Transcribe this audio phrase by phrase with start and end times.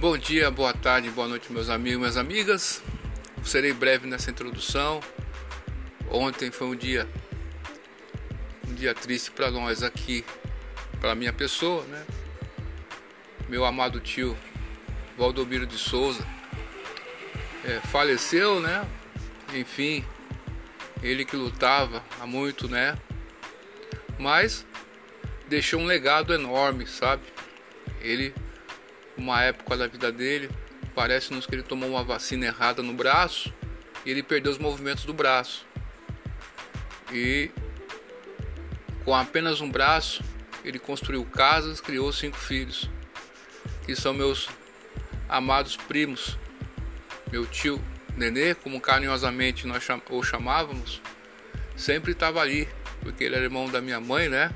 [0.00, 2.82] Bom dia, boa tarde, boa noite, meus amigos minhas amigas.
[3.44, 4.98] Serei breve nessa introdução.
[6.10, 7.06] Ontem foi um dia
[8.66, 10.24] um dia triste para nós aqui,
[11.02, 12.02] para minha pessoa, né?
[13.46, 14.34] Meu amado tio
[15.18, 16.26] Valdomiro de Souza
[17.62, 18.88] é, faleceu, né?
[19.52, 20.02] Enfim,
[21.02, 22.96] ele que lutava há muito, né?
[24.18, 24.64] Mas
[25.46, 27.24] deixou um legado enorme, sabe?
[28.00, 28.32] Ele
[29.16, 30.50] uma época da vida dele,
[30.94, 33.52] parece-nos que ele tomou uma vacina errada no braço
[34.04, 35.66] e ele perdeu os movimentos do braço.
[37.12, 37.50] E
[39.04, 40.22] com apenas um braço,
[40.64, 42.88] ele construiu casas, criou cinco filhos,
[43.84, 44.48] que são meus
[45.28, 46.36] amados primos.
[47.30, 47.82] Meu tio
[48.16, 51.00] Nenê, como carinhosamente nós o chamávamos,
[51.76, 52.68] sempre estava ali,
[53.00, 54.52] porque ele era irmão da minha mãe, né?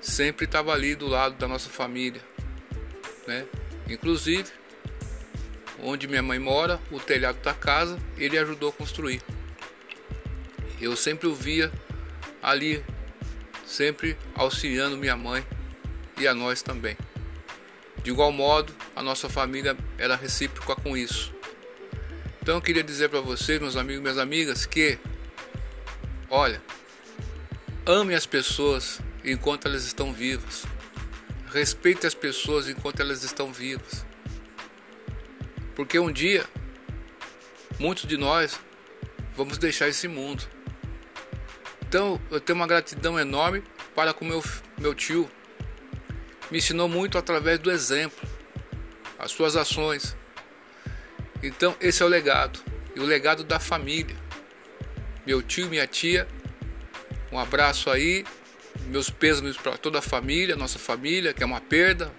[0.00, 2.22] Sempre estava ali do lado da nossa família
[3.30, 3.46] né?
[3.88, 4.50] Inclusive,
[5.80, 9.22] onde minha mãe mora, o telhado da casa, ele ajudou a construir.
[10.80, 11.70] Eu sempre o via
[12.42, 12.84] ali,
[13.64, 15.46] sempre auxiliando minha mãe
[16.18, 16.96] e a nós também.
[18.02, 21.32] De igual modo, a nossa família era recíproca com isso.
[22.42, 24.98] Então eu queria dizer para vocês, meus amigos e minhas amigas, que
[26.28, 26.60] olha,
[27.86, 30.64] ame as pessoas enquanto elas estão vivas.
[31.52, 34.06] Respeite as pessoas enquanto elas estão vivas.
[35.74, 36.44] Porque um dia,
[37.78, 38.60] muitos de nós
[39.36, 40.44] vamos deixar esse mundo.
[41.82, 43.64] Então, eu tenho uma gratidão enorme
[43.96, 44.44] para com meu,
[44.78, 45.28] meu tio.
[46.50, 48.28] Me ensinou muito através do exemplo,
[49.18, 50.16] as suas ações.
[51.42, 52.60] Então, esse é o legado.
[52.94, 54.16] E o legado da família.
[55.26, 56.28] Meu tio minha tia,
[57.32, 58.24] um abraço aí
[58.86, 62.12] meus pêsames para toda a família, nossa família, que é uma perda.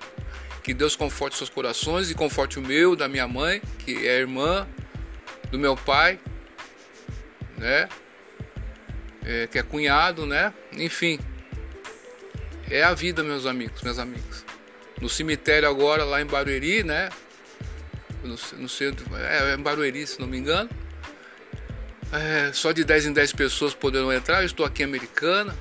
[0.64, 4.68] Que Deus conforte seus corações e conforte o meu, da minha mãe, que é irmã
[5.50, 6.20] do meu pai,
[7.58, 7.90] né?
[9.24, 10.54] É, que é cunhado, né?
[10.74, 11.20] Enfim,
[12.70, 14.46] é a vida, meus amigos, meus amigos.
[15.02, 17.10] No cemitério agora, lá em Barueri, né?
[18.24, 20.70] No, no centro, é, é em Barueri, se não me engano.
[22.14, 24.42] É, só de 10 em 10 pessoas poderão entrar.
[24.42, 25.56] Eu estou aqui em Americana,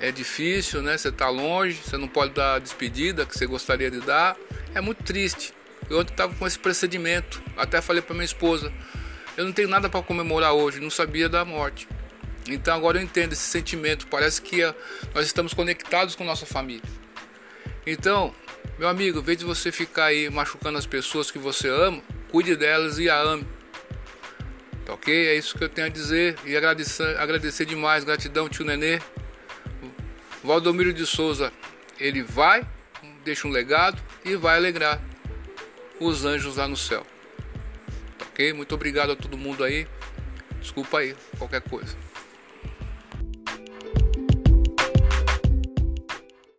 [0.00, 0.96] é difícil, né?
[0.96, 4.36] Você está longe, você não pode dar a despedida que você gostaria de dar.
[4.74, 5.52] É muito triste.
[5.90, 7.42] Eu ontem estava com esse procedimento.
[7.56, 8.72] Até falei para minha esposa:
[9.36, 11.88] eu não tenho nada para comemorar hoje, não sabia da morte.
[12.48, 14.06] Então agora eu entendo esse sentimento.
[14.06, 14.74] Parece que eh,
[15.14, 16.82] nós estamos conectados com nossa família.
[17.86, 18.34] Então,
[18.78, 22.54] meu amigo, em vez de você ficar aí machucando as pessoas que você ama, cuide
[22.56, 23.46] delas e a ame.
[24.84, 25.28] Tá ok?
[25.28, 26.36] É isso que eu tenho a dizer.
[26.44, 28.04] E agradecer, agradecer demais.
[28.04, 29.00] Gratidão, tio Nenê.
[30.48, 31.52] Valdomiro de Souza,
[32.00, 32.66] ele vai,
[33.22, 34.98] deixa um legado e vai alegrar
[36.00, 37.06] os anjos lá no céu.
[38.30, 38.54] Ok?
[38.54, 39.86] Muito obrigado a todo mundo aí.
[40.58, 41.94] Desculpa aí qualquer coisa.